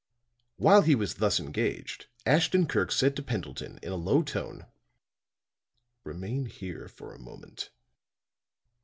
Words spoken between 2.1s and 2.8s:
Ashton